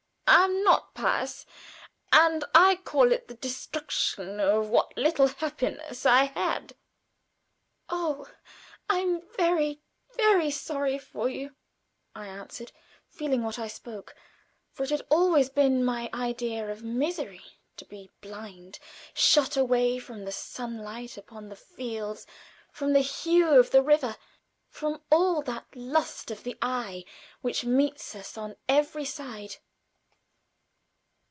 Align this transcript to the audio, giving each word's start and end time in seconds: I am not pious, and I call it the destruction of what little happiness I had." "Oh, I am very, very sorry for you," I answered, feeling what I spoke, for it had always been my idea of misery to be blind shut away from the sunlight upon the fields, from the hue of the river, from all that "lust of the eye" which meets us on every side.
I 0.33 0.45
am 0.45 0.63
not 0.63 0.93
pious, 0.93 1.45
and 2.13 2.45
I 2.55 2.77
call 2.77 3.11
it 3.11 3.27
the 3.27 3.33
destruction 3.33 4.39
of 4.39 4.69
what 4.69 4.95
little 4.97 5.27
happiness 5.27 6.05
I 6.05 6.23
had." 6.23 6.73
"Oh, 7.89 8.31
I 8.89 8.99
am 8.99 9.23
very, 9.35 9.81
very 10.15 10.49
sorry 10.49 10.97
for 10.99 11.27
you," 11.27 11.53
I 12.15 12.27
answered, 12.27 12.71
feeling 13.09 13.43
what 13.43 13.59
I 13.59 13.67
spoke, 13.67 14.15
for 14.71 14.83
it 14.85 14.89
had 14.89 15.01
always 15.09 15.49
been 15.49 15.83
my 15.83 16.09
idea 16.13 16.65
of 16.71 16.81
misery 16.81 17.43
to 17.75 17.83
be 17.83 18.09
blind 18.21 18.79
shut 19.13 19.57
away 19.57 19.99
from 19.99 20.23
the 20.23 20.31
sunlight 20.31 21.17
upon 21.17 21.49
the 21.49 21.57
fields, 21.57 22.25
from 22.71 22.93
the 22.93 23.01
hue 23.01 23.59
of 23.59 23.71
the 23.71 23.83
river, 23.83 24.15
from 24.69 25.01
all 25.11 25.41
that 25.41 25.65
"lust 25.75 26.31
of 26.31 26.43
the 26.43 26.55
eye" 26.61 27.03
which 27.41 27.65
meets 27.65 28.15
us 28.15 28.37
on 28.37 28.55
every 28.69 29.03
side. 29.03 29.57